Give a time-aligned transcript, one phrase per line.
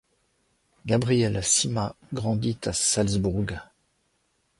[0.83, 3.45] Gabriele Sima grandit à Salzbourg.